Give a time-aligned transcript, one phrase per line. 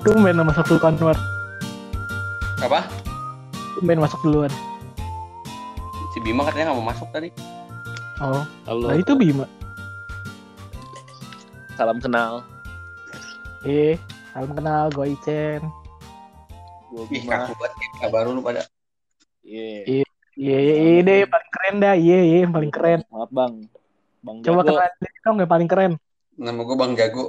[0.00, 1.16] Tumben masuk dulu Anwar.
[2.60, 2.80] Apa?
[3.76, 4.52] Tumben masuk duluan.
[6.10, 7.28] Si Bima katanya nggak mau masuk tadi.
[8.20, 8.92] Oh, Halo.
[8.92, 9.46] nah itu Bima.
[11.76, 12.44] Salam kenal.
[13.64, 13.96] Eh,
[14.32, 15.62] salam kenal, gue Icen.
[16.90, 17.46] Gue Ih, Bima.
[17.46, 18.08] kaku banget ya.
[18.08, 18.64] baru lu pada.
[19.40, 20.04] Iya.
[20.36, 21.94] Iya, iya, iya deh, paling keren dah.
[21.94, 23.00] Iya, iya, yang paling keren.
[23.08, 23.52] Maaf bang.
[24.20, 24.68] Bang Coba Jago.
[24.68, 25.92] kenalin diri dong yang paling keren.
[26.36, 27.24] Nama gue Bang Jago.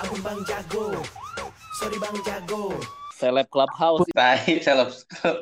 [0.00, 1.02] Aku Bang Jago.
[1.82, 2.78] Sorry Bang Jago.
[3.18, 4.06] Seleb Clubhouse.
[4.14, 4.94] Tai Seleb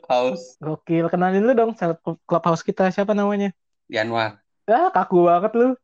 [0.09, 3.53] House Gokil, kenalin lu dong seleb clubhouse kita siapa namanya?
[3.93, 4.41] Januar.
[4.65, 5.77] Ah, kaku banget lu.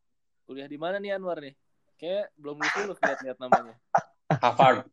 [0.49, 1.53] Kuliah di mana nih Anwar nih?
[2.01, 3.77] Kayak belum lulus lulus lihat-lihat namanya.
[4.41, 4.89] Harvard.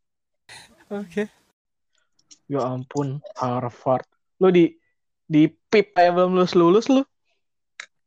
[0.92, 1.32] Oke.
[2.44, 4.04] Ya ampun, Harvard.
[4.44, 4.76] Lu di
[5.24, 7.00] di PIP kayak belum lulus lulus lu.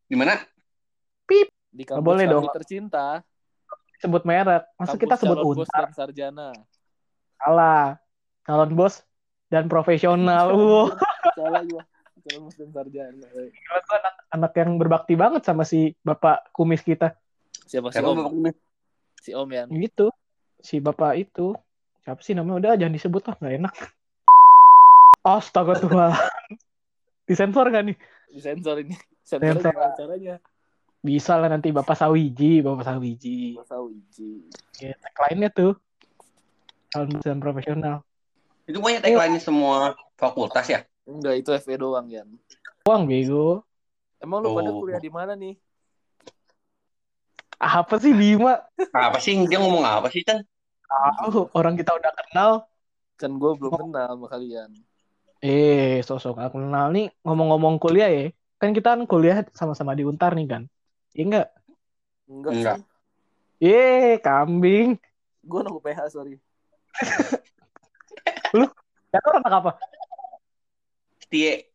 [0.06, 0.38] Di mana?
[1.26, 1.42] Di
[1.74, 2.46] Nggak kampus boleh kami dong.
[2.54, 3.26] tercinta.
[3.98, 4.62] Sebut merek.
[4.78, 5.90] Masa kampus kita sebut untar?
[5.98, 6.54] sarjana.
[7.42, 7.98] Salah.
[8.44, 9.04] Calon bos
[9.52, 10.52] dan profesional.
[10.58, 10.94] Wow.
[11.38, 11.84] Salah gua.
[12.26, 13.28] Calon bos dan sarjana.
[13.28, 17.14] Gila, gua anak, anak yang berbakti banget sama si bapak kumis kita.
[17.68, 18.18] Siapa si Siapa Om?
[18.18, 18.56] Bapak Kumis?
[19.20, 19.64] Si Om ya.
[19.68, 20.08] Gitu.
[20.64, 21.54] Si bapak itu.
[22.08, 22.56] Siapa sih namanya?
[22.60, 23.76] Udah jangan disebut lah, nggak enak.
[25.28, 26.16] Astaga Tuhan.
[27.28, 27.98] Disensor gak nih?
[28.32, 28.96] Disensor ini.
[29.28, 29.76] Sensor Sensor.
[30.00, 30.36] caranya?
[31.04, 33.60] Bisa lah nanti Bapak Sawiji, Bapak Sawiji.
[33.60, 34.48] Masa uji.
[34.80, 35.76] Ya, tagline-nya tuh.
[36.88, 37.96] Calon bos dan profesional.
[38.68, 40.80] Itu banyak tagline semua fakultas ya?
[41.08, 42.28] Enggak, itu FE doang, Yan.
[42.88, 43.64] Uang bego.
[44.20, 44.80] Emang lu pada Oh.
[44.80, 45.56] kuliah di mana nih?
[47.58, 48.64] Apa sih Bima?
[48.94, 49.34] Apa sih?
[49.50, 50.44] Dia ngomong apa sih, Chan?
[50.88, 52.52] Tahu orang kita udah kenal.
[53.18, 54.72] Kan gue belum kenal sama kalian.
[55.42, 58.26] Eh, sosok aku kenal nih ngomong-ngomong kuliah ya.
[58.58, 60.64] Kan kita kan kuliah sama-sama di Untar nih kan.
[61.14, 61.48] Iya enggak?
[62.30, 62.78] Enggak, Enggak.
[63.58, 64.98] Eh, kambing.
[65.42, 66.38] Gue anak UPH, sorry.
[68.56, 68.66] Lu
[69.14, 69.72] anak apa?
[71.24, 71.72] Setie.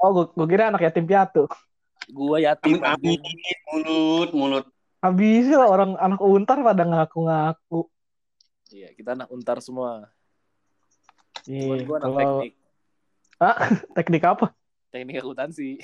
[0.00, 1.44] Oh, gua, gua kira anak yatim piatu.
[2.10, 2.82] Gue yatim.
[2.82, 3.56] Amin, amin.
[3.70, 4.66] Mulut, mulut.
[5.00, 7.88] Habis lah orang anak Untar pada ngaku-ngaku.
[8.70, 10.06] Iya, kita anak untar semua.
[11.48, 12.52] Iya, gue anak kalau teknik.
[13.96, 14.46] teknik apa?
[14.94, 15.82] Teknik akuntansi.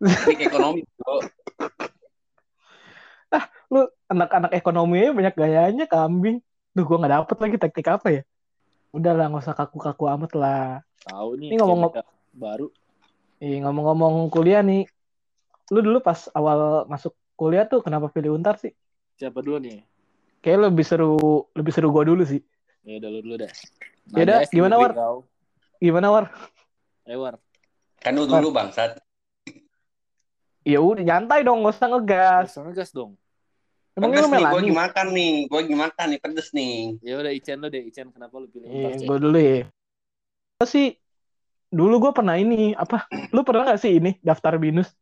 [0.28, 0.80] Teknik ekonomi.
[1.00, 1.24] bro.
[3.72, 6.44] Lu anak-anak ekonomi banyak gayanya kambing.
[6.76, 8.22] Duh, gua nggak dapet lagi teknik apa ya.
[8.92, 10.84] Udah lah, nggak usah kaku-kaku amat lah.
[11.08, 11.56] Tahu nih.
[11.56, 11.96] Ini ngomong-
[12.36, 12.68] baru.
[13.40, 14.84] Ih, ngomong-ngomong kuliah nih.
[15.72, 18.76] Lu dulu pas awal masuk kuliah tuh kenapa pilih Untar sih?
[19.16, 19.88] Siapa dulu nih?
[20.44, 21.16] Kayaknya lebih seru,
[21.56, 22.44] lebih seru gua dulu sih.
[22.84, 23.52] Ya udah lu dulu dah.
[24.12, 24.92] Ya udah, gimana, War?
[24.92, 25.16] kau.
[25.80, 26.24] Gimana, War?
[27.08, 27.40] Eh, War.
[28.04, 29.00] Kan lu dulu bangsat.
[30.60, 32.52] Ya udah, nyantai dong, nggak usah ngegas.
[32.52, 33.16] Langsung ngegas dong.
[33.96, 34.56] Emangnya lu nih, gue Melani?
[34.60, 35.34] lagi makan nih.
[35.48, 36.74] Gue lagi makan nih, pedes nih.
[37.00, 39.06] Ya udah Icen lu deh, Icen kenapa lu pilih Iya, untar, Cen?
[39.08, 39.58] gue dulu ya.
[40.56, 40.86] Gua sih
[41.72, 43.08] dulu gue pernah ini apa?
[43.32, 44.92] Lu pernah gak sih ini daftar binus?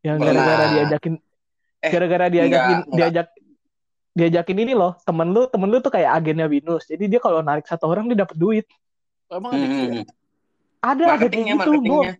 [0.00, 1.14] Yang gara-gara diajakin,
[1.84, 2.96] Eh, gara-gara diajakin, enggak, enggak.
[2.96, 3.28] diajak,
[4.16, 4.96] diajakin ini loh.
[5.04, 6.88] Temen lu, temen lu tuh kayak agennya binus.
[6.88, 8.64] Jadi dia kalau narik satu orang dia dapat duit.
[9.28, 9.92] Emang ada gitu ya?
[9.92, 10.04] Hmm.
[10.80, 11.68] Ada, ada Marketingnya, gitu.
[11.68, 12.14] Gua, marketingnya.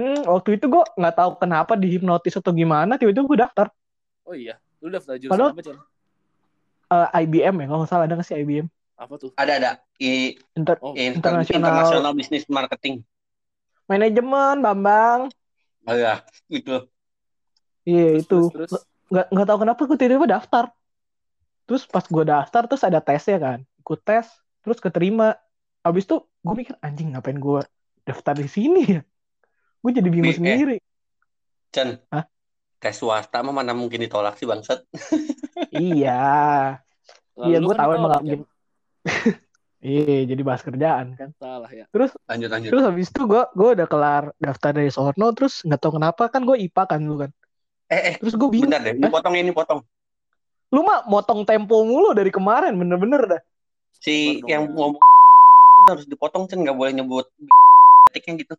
[0.00, 2.96] hmm, waktu itu gue nggak tahu kenapa dihipnotis atau gimana.
[2.96, 3.66] Tiba-tiba gue daftar
[4.22, 5.76] Oh iya, lu daftar jurusan Padahal- apa, Cen?
[6.90, 8.66] eh, IBM ya, kalau nggak salah ada nggak sih IBM?
[8.98, 9.30] Apa tuh?
[9.34, 9.70] Ada, ada.
[9.96, 13.06] I, Inter Oh, inter- International- international business marketing.
[13.84, 15.30] manajemen, Bambang.
[15.84, 16.86] Oh ya, itu.
[17.82, 18.38] Iya terus, itu.
[18.54, 20.64] Terus, terus, nggak nggak tahu kenapa gue tiba-tiba daftar
[21.62, 24.24] terus pas gue daftar terus ada tesnya kan ikut tes
[24.64, 25.36] terus keterima
[25.80, 27.60] habis itu gue mikir anjing ngapain gue
[28.02, 29.00] daftar di sini ya
[29.78, 30.40] gue jadi bingung Bi- eh.
[30.40, 30.76] sendiri
[31.68, 32.00] Chan.
[32.08, 32.24] Hah?
[32.82, 34.82] Tes swasta mah mana mungkin ditolak sih bangsat.
[35.70, 36.20] iya
[37.46, 38.40] iya gue kan tahu emang mungkin
[39.80, 41.86] iya jadi bahas kerjaan kan Salah ya.
[42.28, 42.70] Lanjut, lanjut.
[42.74, 46.44] terus habis itu gue gue udah kelar daftar dari sono terus nggak tahu kenapa kan
[46.44, 47.30] gue IPA kan lu kan
[47.92, 48.96] Eh, eh, terus gue bingung bentar deh.
[48.96, 49.80] Ini potong ini potong.
[50.72, 53.42] lu mah motong tempo mulu dari kemarin bener-bener dah
[54.00, 54.72] Si Sabar yang ya.
[54.72, 55.04] ngomong
[55.72, 56.58] itu harus dipotong, Chan.
[56.64, 57.26] Nggak boleh nyebut
[58.10, 58.54] etiknya gitu.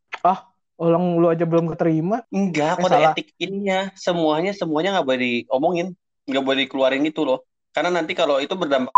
[0.76, 3.12] Orang lu aja belum keterima Enggak, Eh, kode salah.
[3.12, 3.94] etik ininya.
[3.94, 5.88] Semuanya, semuanya nggak boleh diomongin.
[6.24, 7.40] Nggak boleh dikeluarin gitu loh.
[7.70, 8.94] Karena nanti kalau itu berdampak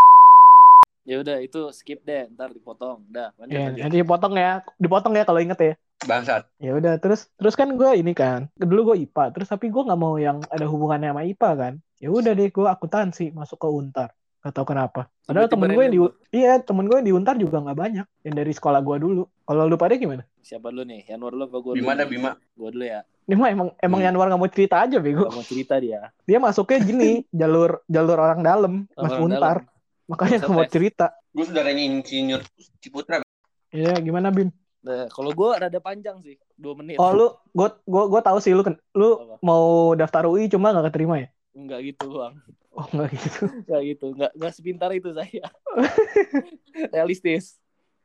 [1.06, 3.06] Ya udah itu skip deh, ntar dipotong.
[3.08, 3.82] Dah, lanjut ya, lanjut.
[3.86, 6.44] nanti dipotong ya dipotong ya kalau inget ya bangsat.
[6.60, 9.98] ya udah terus terus kan gue ini kan dulu gue IPA terus tapi gue nggak
[9.98, 14.10] mau yang ada hubungannya sama IPA kan ya udah deh gue akuntansi masuk ke Untar
[14.46, 16.00] gak tau kenapa padahal temen gue yang di
[16.30, 19.66] iya temen gue yang di Untar juga nggak banyak yang dari sekolah gue dulu kalau
[19.66, 21.10] lu pada gimana Siapa dulu nih?
[21.10, 21.74] Yanwar dulu apa gue?
[21.82, 22.06] Bima dah?
[22.06, 22.38] Bima.
[22.54, 23.02] Gue dulu ya.
[23.26, 24.08] ini mah emang emang Hmm.
[24.14, 26.14] Yanwar nggak mau cerita aja bego Gak mau cerita dia.
[26.22, 27.10] dia masuknya gini
[27.42, 29.74] jalur jalur orang dalam masuk Orang Untar dalam.
[30.06, 31.06] Makanya gue mau cerita.
[31.34, 32.46] Gue saudaranya insinyur
[32.78, 33.26] Ciputra.
[33.74, 34.54] Iya, gimana Bim?
[34.86, 37.02] Nah, kalau gue rada panjang sih, dua menit.
[37.02, 39.42] Oh lu, gue gue gue tahu sih lu kan, lu Apa?
[39.42, 41.28] mau daftar UI cuma nggak keterima ya?
[41.58, 42.38] Enggak gitu bang,
[42.78, 43.44] Oh nggak gitu.
[43.64, 45.48] enggak gitu, enggak enggak sepintar itu saya.
[46.94, 47.56] Realistis,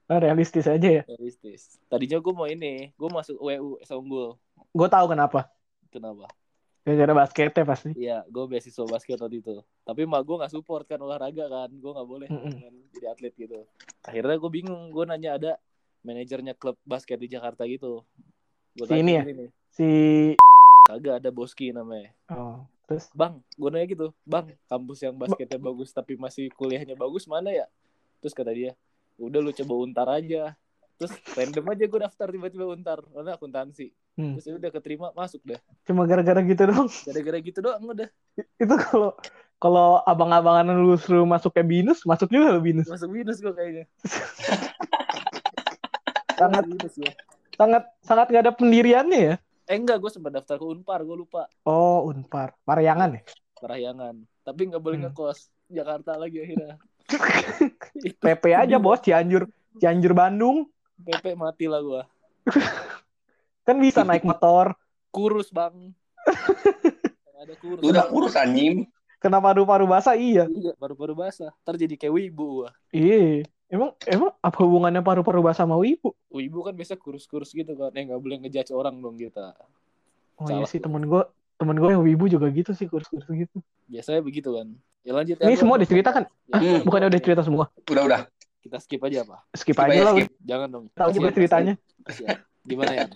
[0.07, 1.03] Ah, Realistis aja ya.
[1.07, 1.79] realistis.
[1.87, 4.35] Tadinya gue mau ini, gue masuk WU Unggul.
[4.69, 5.47] Gue tahu kenapa.
[5.87, 6.27] Kenapa?
[6.83, 7.95] Gara-gara basketnya pasti.
[7.95, 9.63] Iya, gue beasiswa basket waktu itu.
[9.81, 13.67] Tapi mah gue nggak support kan olahraga kan, gue nggak boleh kan, jadi atlet gitu.
[14.03, 15.53] Akhirnya gue bingung, gue nanya ada
[16.03, 18.03] manajernya klub basket di Jakarta gitu.
[18.73, 19.23] Gue Si ini ya?
[19.23, 19.89] nih, Si
[20.83, 22.11] kagak ada Boski namanya.
[22.29, 27.31] oh, terus Bang, gue nanya gitu, bang, kampus yang basketnya bagus tapi masih kuliahnya bagus
[27.31, 27.71] mana ya?
[28.19, 28.75] Terus kata dia,
[29.15, 30.59] udah lu coba untar aja.
[30.99, 33.95] Terus random aja gue daftar tiba-tiba untar, karena akuntansi.
[34.19, 34.35] Hmm.
[34.35, 35.63] Terus ya udah keterima, masuk dah.
[35.87, 36.91] cuma gara-gara gitu dong.
[36.91, 38.11] Gara-gara gitu doang udah.
[38.59, 39.15] Itu kalau
[39.63, 42.91] kalau abang-abangan lu suruh masuk ke binus, masuk juga lu binus.
[42.91, 43.87] Masuk minus gue kayaknya.
[46.41, 47.13] Sangat gue.
[47.61, 49.35] sangat sangat nggak ada pendiriannya ya.
[49.71, 51.47] Eh enggak, gue sempat daftar ke Unpar, gue lupa.
[51.63, 52.59] Oh, Unpar.
[52.67, 53.23] Parahyangan ya?
[53.55, 54.19] Parahyangan.
[54.43, 55.15] Tapi nggak boleh Hmm.
[55.15, 55.47] ngekos.
[55.71, 56.75] Jakarta lagi akhirnya.
[58.23, 59.47] PP aja bos, Cianjur
[59.79, 60.67] Cianjur Bandung
[61.01, 62.03] PP mati lah gue.
[63.67, 64.75] kan bisa naik motor.
[65.15, 65.95] Kurus bang.
[67.41, 67.83] Ada kurus.
[67.87, 68.91] Udah kurus anjing.
[69.23, 70.51] Kena paru-paru basah iya.
[70.51, 71.55] Iya, baru-baru basah.
[71.63, 72.71] Ntar jadi kayak wibu gua.
[72.91, 73.47] Iya.
[73.71, 76.11] Emang emang apa hubungannya paru-paru basah sama ibu?
[76.29, 77.95] Wibu kan biasa kurus-kurus gitu kan.
[77.95, 79.55] Eh nggak boleh ngejudge orang dong kita.
[80.37, 80.85] Oh iya Salah sih gua.
[80.91, 81.23] temen gue
[81.55, 83.63] temen gue yang wibu juga gitu sih kurus-kurus gitu.
[83.87, 84.75] Biasanya begitu kan.
[85.01, 85.61] Ya lanjut Ini Edward.
[85.61, 86.23] semua diceritakan?
[86.51, 86.81] Ya, Hmm.
[86.83, 87.65] Bukannya udah cerita semua?
[87.87, 88.21] Udah udah.
[88.61, 89.37] Kita skip aja apa?
[89.53, 90.13] Skip Skip aja aja, lah.
[90.19, 90.29] skip.
[90.43, 90.85] Jangan dong.
[90.93, 91.75] Tahu juga ceritanya.
[92.03, 92.37] kasihan.
[92.61, 93.07] Gimana ya?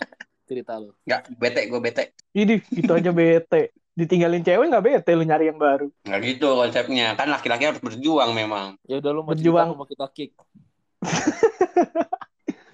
[0.45, 0.95] Cerita lu.
[1.05, 2.05] Enggak, bete gue bete.
[2.33, 3.75] Ini gitu aja bete.
[3.94, 5.87] Ditinggalin cewek nggak bete lu nyari yang baru.
[6.02, 7.14] Enggak gitu konsepnya.
[7.14, 8.75] Kan laki-laki harus berjuang memang.
[8.91, 9.70] Ya udah lu mau Berjuang.
[9.70, 10.31] cerita apa mau kita kick?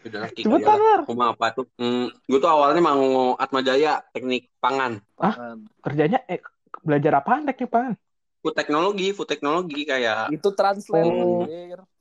[0.00, 1.04] Udah laki Cepetan.
[1.04, 1.66] Aku apa tuh?
[1.76, 5.04] Hmm, gue tuh awalnya mau Atma Jaya, teknik pangan.
[5.14, 5.68] Pangan.
[5.84, 6.40] Kerjanya eh
[6.80, 7.94] belajar apaan teknik pangan?
[8.40, 11.04] Food teknologi, food teknologi kayak Itu translate.
[11.04, 11.44] Oh.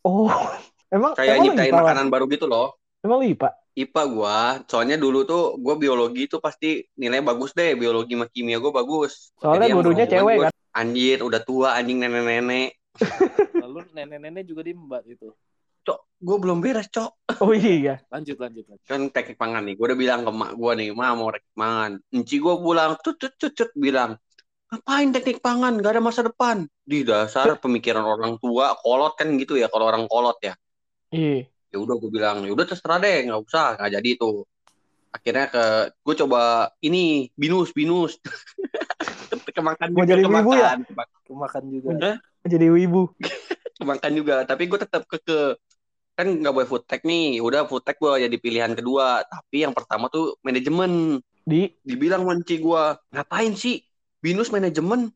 [0.07, 0.31] Oh,
[0.95, 2.78] emang kayak emang nyiptain makanan baru gitu loh.
[2.99, 3.49] Emang lu IPA?
[3.79, 8.59] IPA gua, soalnya dulu tuh gua biologi tuh pasti nilai bagus deh, biologi sama kimia
[8.59, 9.31] gua bagus.
[9.39, 10.53] Soalnya Jadi gurunya cewek gua, kan.
[10.75, 12.75] Anjir, udah tua anjing nenek-nenek.
[13.63, 15.31] Lalu nenek-nenek juga diembat itu.
[15.87, 17.39] Cok, gua belum beres, Cok.
[17.39, 18.03] Oh iya.
[18.11, 18.67] Lanjut lanjut.
[18.67, 18.83] lanjut.
[18.83, 19.79] Kan teknik pangan nih.
[19.79, 23.15] Gua udah bilang ke mak gua nih, "Ma, mau teknik pangan." Enci gua pulang, tut
[23.15, 24.19] tut tut, tut bilang,
[24.75, 25.79] "Ngapain teknik pangan?
[25.79, 30.03] Gak ada masa depan." Di dasar pemikiran orang tua, kolot kan gitu ya kalau orang
[30.11, 30.51] kolot ya.
[31.15, 31.47] Iya.
[31.69, 33.77] Ya udah gue bilang ya udah terserah deh nggak usah.
[33.77, 34.45] Nggak jadi tuh.
[35.09, 35.63] Akhirnya ke
[36.05, 36.41] gue coba
[36.85, 38.17] ini binus binus.
[39.59, 40.73] Kemakan Mau juga jadi wibu ya?
[40.73, 40.77] kemakan.
[40.85, 41.89] Kemak- Kemakan juga.
[42.01, 42.15] Hah?
[42.45, 43.01] Jadi wibu.
[43.79, 44.35] kemakan juga.
[44.45, 45.37] Tapi gue tetap ke ke
[46.19, 47.39] kan nggak boleh food tech nih.
[47.39, 49.23] Udah food tech gue jadi pilihan kedua.
[49.25, 51.21] Tapi yang pertama tuh manajemen.
[51.45, 51.73] Di?
[51.81, 52.83] Dibilang manci gue
[53.13, 53.81] ngapain sih?
[54.21, 55.09] Binus manajemen?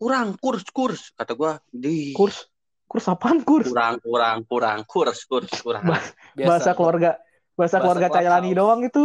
[0.00, 1.12] Kurang kurs kurs.
[1.14, 2.16] Kata gue di.
[2.16, 2.48] Kurs.
[2.90, 3.70] Kurs apaan kurs?
[3.70, 6.02] kurang kurang kurang kurs kurs kurang Bah-
[6.34, 6.48] Biasa.
[6.50, 7.10] Bahasa keluarga
[7.54, 8.06] bahasa Bahasa keluarga.
[8.10, 9.02] Cailani doang itu.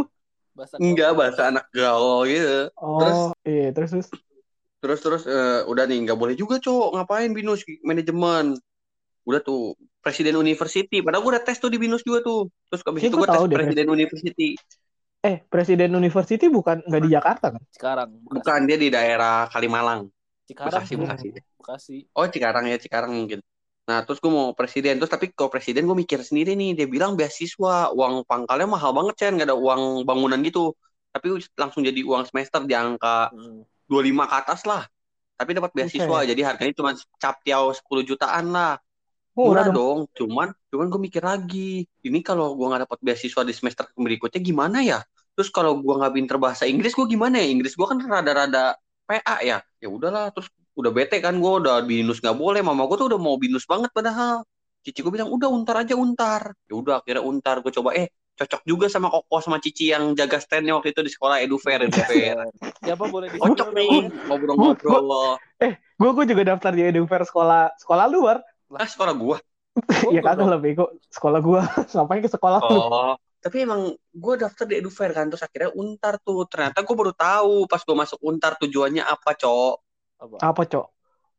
[0.52, 3.20] Bahasa enggak bahasa anak gaul gitu Oh, Terus?
[3.46, 4.08] iya terus terus.
[4.80, 8.54] terus terus eh, udah nih nggak boleh juga cowok ngapain binus manajemen
[9.24, 13.02] udah tuh presiden university padahal gue udah tes tuh di binus juga tuh terus habis
[13.02, 14.50] Iya, itu gue tes deh, presiden university
[15.20, 17.62] Eh, Presiden University bukan nggak di Jakarta kan?
[17.68, 18.14] Sekarang.
[18.14, 18.36] Bekasi.
[18.38, 20.06] bukan dia di daerah Kalimalang
[20.46, 20.86] Cikarang.
[20.86, 20.94] Bekasi.
[20.96, 21.28] Bekasi
[21.58, 21.98] Bekasi.
[22.14, 23.42] oh Cikarang ya Cikarang mungkin
[23.86, 24.98] nah terus gue mau presiden.
[24.98, 29.14] Terus tapi kalau presiden gue mikir sendiri nih dia bilang beasiswa uang pangkalnya mahal banget
[29.22, 30.74] Chen nggak ada uang bangunan gitu.
[31.14, 33.62] Tapi langsung jadi uang semester di angka Hmm.
[33.86, 34.84] 25 ke atas lah.
[35.38, 36.10] Tapi dapat beasiswa.
[36.10, 36.30] Buset.
[36.34, 38.82] jadi harganya cuma cap tiau 10 jutaan lah.
[39.36, 39.76] Oh, murah dong.
[39.76, 40.00] dong.
[40.16, 41.86] Cuman cuman gue mikir lagi.
[42.02, 45.00] Ini kalau gue nggak dapat beasiswa di semester berikutnya gimana ya?
[45.36, 47.48] Terus kalau gue nggak pinter bahasa Inggris gue gimana ya?
[47.52, 49.60] Inggris gue kan rada-rada PA ya?
[49.84, 50.32] Ya udahlah.
[50.32, 53.64] Terus udah bete kan gue udah binus nggak boleh mama gue tuh udah mau binus
[53.64, 54.44] banget padahal
[54.84, 58.62] cici gue bilang udah untar aja untar ya udah akhirnya untar gue coba eh cocok
[58.68, 62.36] juga sama koko sama cici yang jaga standnya waktu itu di sekolah edufair edufair
[62.86, 65.40] Siapa boleh di cocok nih ngobrol-ngobrol
[65.96, 68.38] Gue gue juga daftar di Edufair sekolah sekolah luar.
[68.76, 69.38] ah sekolah gue
[70.16, 70.92] ya kagak lah bego.
[71.12, 71.64] Sekolah gua
[71.96, 72.80] ngapain ke sekolah lu?
[72.80, 76.48] Oh, tapi emang gue daftar di Edufair kan, terus akhirnya Untar tuh.
[76.48, 79.76] Ternyata gue baru tahu pas gue masuk Untar tujuannya apa, Cok.
[80.26, 80.36] Apa?
[80.42, 80.86] Apa, Cok?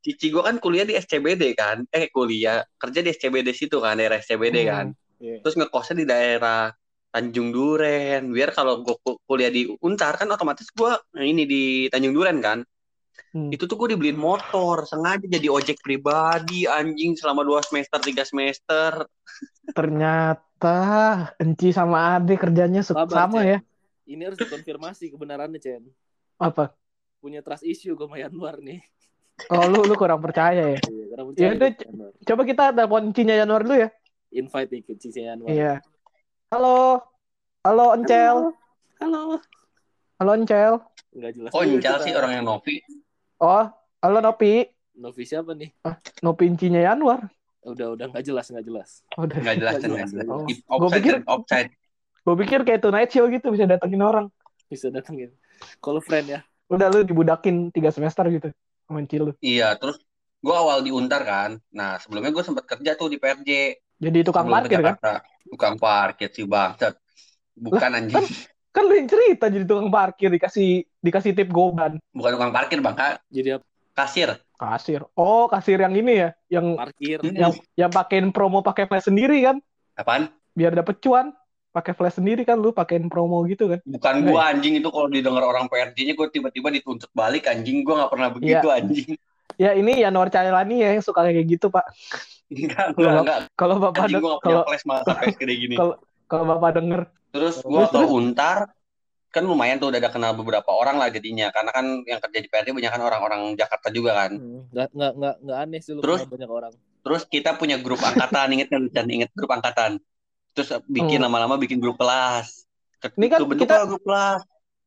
[0.06, 4.22] Cici gue kan kuliah di SCBD kan, eh kuliah kerja di SCBD situ kan, daerah
[4.22, 4.70] SCBD Hmm.
[4.70, 4.86] kan.
[5.18, 5.42] Iya.
[5.42, 6.70] Terus ngekosnya di daerah
[7.10, 8.30] Tanjung Duren.
[8.30, 8.94] Biar kalau gue
[9.26, 10.92] kuliah di Untar kan otomatis gue
[11.24, 12.60] ini di Tanjung Duren kan.
[13.32, 13.48] Hmm.
[13.50, 19.08] Itu tuh gue dibeliin motor, sengaja jadi ojek pribadi, anjing selama dua semester, tiga semester.
[19.76, 20.78] Ternyata
[21.40, 23.58] Enci sama Ade kerjanya Sabar, sama ya.
[24.06, 25.82] Ini harus dikonfirmasi kebenarannya, Chen.
[26.38, 26.70] Apa?
[27.26, 28.78] Punya trust issue gue sama Yanwar nih.
[29.50, 30.78] Oh lu lu kurang percaya ya.
[30.78, 32.10] Iya, karena Ya percaya udah, sama Yanwar.
[32.22, 33.88] Coba kita telepon Cinya Januar dulu ya.
[34.30, 35.48] Invite nih ke Yanwar.
[35.50, 35.74] Iya.
[36.54, 37.02] Halo.
[37.66, 38.54] Halo Encel.
[39.02, 39.42] Halo.
[40.22, 40.72] Halo Encel.
[41.18, 41.50] Enggak jelas.
[41.50, 41.98] Oh, kita.
[42.06, 42.78] sih orang yang Novi.
[43.42, 44.62] Oh, halo Nopi.
[44.94, 45.74] Novi siapa nih?
[46.22, 47.26] Nopi Cinya Januar.
[47.66, 49.02] Udah, udah nggak jelas, nggak jelas.
[49.18, 49.34] Oh, udah.
[49.42, 50.46] Nggak jelas, Nggak jelas, oh.
[50.78, 51.70] Offside, pikir- offside.
[52.22, 54.30] Gue pikir kayak Tonight Show gitu bisa datengin orang.
[54.70, 55.34] Bisa datengin.
[55.82, 56.46] Kalau friend ya.
[56.66, 58.50] Udah lu dibudakin tiga semester gitu.
[58.86, 59.34] Sama Enci lu.
[59.42, 59.98] Iya, terus
[60.42, 61.58] gue awal di Untar kan.
[61.74, 63.50] Nah, sebelumnya gue sempat kerja tuh di PRJ.
[63.96, 64.94] Jadi tukang sebelum parkir kan?
[65.46, 66.94] Tukang parkir sih bangsat.
[67.56, 68.26] Bukan anjing.
[68.74, 71.96] Kan lu yang cerita jadi tukang parkir dikasih dikasih tip goban.
[72.12, 72.92] Bukan tukang parkir, Bang.
[72.92, 73.24] Kak.
[73.32, 73.64] Jadi apa?
[73.96, 74.36] Kasir.
[74.60, 75.00] Kasir.
[75.16, 77.24] Oh, kasir yang ini ya, yang parkir.
[77.24, 79.56] Yang yang pakein promo pakai flash sendiri kan?
[79.96, 80.28] Apaan?
[80.52, 81.32] Biar dapet cuan.
[81.76, 83.84] Pakai flash sendiri kan lu pakein promo gitu kan?
[83.84, 87.84] Bukan gua anjing itu kalau didengar orang PRJ-nya gue tiba-tiba dituntut balik anjing.
[87.84, 89.20] Gue nggak pernah begitu anjing.
[89.60, 91.84] Ya ini Yanuar Cailani ya yang suka kayak gitu, Pak.
[92.48, 93.38] Enggak, enggak, enggak.
[93.52, 95.74] Kalau Bapak Anjing punya kalau flash malah sampai segede gini.
[95.76, 97.00] kalau- kalau Bapak denger
[97.36, 98.58] Terus gue ke Untar,
[99.28, 101.52] kan lumayan tuh udah ada kenal beberapa orang lah jadinya.
[101.52, 104.32] Karena kan yang kerja di PRJ banyak kan orang-orang Jakarta juga kan.
[104.32, 106.24] Hmm, Nggak, nggak, nggak, nggak aneh sih lu Terus?
[106.24, 106.72] banyak orang.
[107.04, 108.82] Terus kita punya grup angkatan, inget kan?
[108.88, 110.00] Dan inget grup angkatan.
[110.56, 111.28] Terus bikin Hmm.
[111.28, 112.64] lama-lama bikin grup kelas.
[113.12, 114.40] Ini kan kita- grup kelas.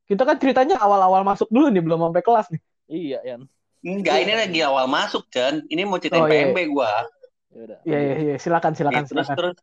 [0.04, 2.62] kita kan ceritanya awal-awal masuk dulu nih belum sampai kelas nih.
[2.90, 3.42] Iya, Yan.
[3.80, 5.64] Enggak, ini lagi awal masuk, Chen.
[5.64, 6.50] Ini mau ceritain Oh, iya.
[6.50, 7.06] PMB gua.
[7.48, 7.80] Ya udah.
[7.86, 9.38] Iya iya iya, silakan silakan Nih, terus silakan.
[9.38, 9.56] terus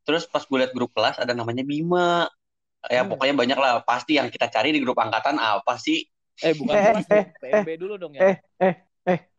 [0.00, 2.26] terus pas gue liat grup kelas ada namanya Bima.
[2.88, 3.12] Ya Hmm.
[3.12, 3.84] pokoknya banyak lah.
[3.84, 6.00] Pasti yang kita cari di grup angkatan apa sih?
[6.40, 7.24] Eh, bukan Eh, kelas, eh.
[7.36, 8.40] PMB dulu dong ya.
[8.58, 8.74] eh.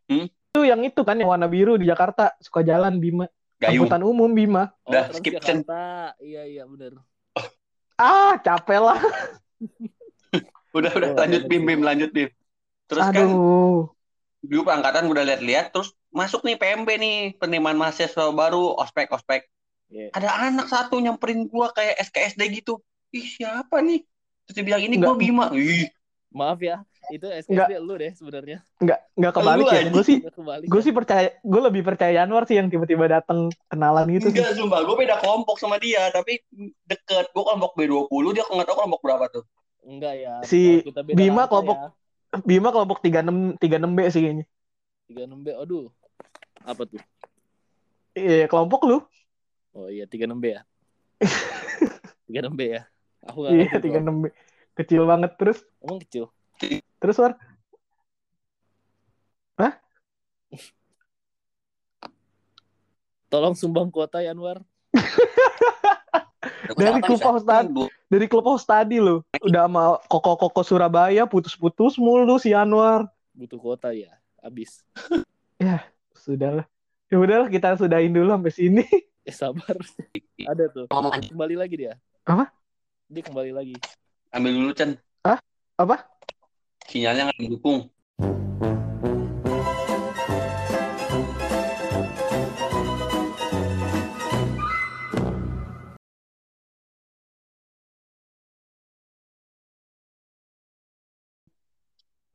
[0.06, 0.30] Hmm?
[0.52, 3.26] Itu yang itu kan yang warna biru di Jakarta suka jalan Bima.
[3.62, 3.86] Gayung.
[3.86, 4.74] Angkutan umum Bima.
[4.84, 5.62] Oh, Udah, skip, Chen.
[6.18, 6.98] Iya, iya, bener.
[8.02, 8.98] Ah, capek lah.
[10.72, 11.68] Udah udah Oh, lanjut ada Bim sih.
[11.68, 12.30] Bim lanjut Bim.
[12.88, 13.92] Terus kan Aduh.
[14.42, 19.46] grup angkatan udah lihat-lihat terus masuk nih PMB nih penerimaan mahasiswa baru ospek ospek.
[19.92, 20.10] Iya.
[20.16, 22.80] Ada anak satu nyamperin gua kayak SKSD gitu.
[23.12, 24.02] Ih siapa nih?
[24.48, 25.12] Terus dia bilang ini Enggak.
[25.12, 25.46] gua Bima.
[25.54, 25.92] Ih
[26.32, 26.80] Maaf ya,
[27.12, 28.58] itu SKSD lu deh sebenarnya.
[28.80, 29.82] Nggak nggak kebalik Lu ya.
[29.92, 34.08] Gue sih Nggak gue sih percaya gue lebih percaya Januar sih yang tiba-tiba datang kenalan
[34.10, 34.40] gitu sih.
[34.40, 36.40] enggak sumpah gue beda kelompok sama dia tapi
[36.88, 37.30] deket.
[37.36, 39.44] Gue kelompok B20 dia nggak tahu kelompok berapa tuh.
[39.84, 40.34] Enggak ya.
[40.48, 41.90] Si kita beda Bima kelompok ya.
[42.48, 44.46] Bima kelompok 36 36B sih kayaknya.
[45.12, 45.48] 36B.
[45.60, 45.92] Aduh.
[46.64, 47.02] Apa tuh?
[48.16, 48.98] Iya, kelompok lu.
[49.76, 50.62] Oh iya 36B ya.
[52.32, 52.82] 36B ya.
[53.28, 53.88] Aku nggak Iya, ngerti.
[53.92, 54.00] bro.
[54.00, 54.24] 36B.
[54.72, 55.60] Kecil banget terus.
[55.84, 56.26] Emang kecil.
[57.02, 57.34] Terus War,
[63.32, 64.60] Tolong sumbang kuota ya Anwar.
[66.76, 67.88] Dari Clubhouse tadi.
[68.12, 73.08] dari klub host tadi lo udah sama koko-koko Surabaya putus-putus mulu si Anwar.
[73.32, 74.12] Butuh kuota ya.
[74.44, 74.84] Abis.
[76.14, 76.68] Sudahlah.
[77.12, 78.88] Ya udahlah kita sudahin dulu sampai sini.
[79.28, 79.76] Eh sabar.
[80.48, 80.88] Ada tuh.
[81.28, 82.00] Kembali lagi dia.
[82.24, 82.48] Apa?
[83.12, 83.76] Dia kembali lagi.
[84.32, 84.96] Ambil dulu Chen.
[85.76, 86.11] Apa?
[86.90, 87.80] Sinyalnya nggak didukung.